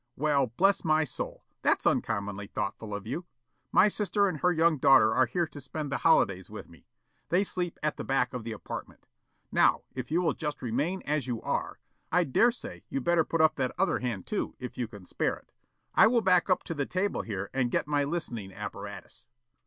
[0.15, 3.27] "Well, bless my soul, that's uncommonly thoughtful of you.
[3.71, 6.87] My sister and her young daughter are here to spend the holidays with me.
[7.29, 9.05] They sleep at the back of the apartment.
[9.51, 11.77] Now, if you will just remain as you are,
[12.11, 15.35] I dare say you'd better put up the other hand, too, if you can spare
[15.37, 15.51] it,
[15.93, 19.27] I will back up to the table here and get my listening apparatus.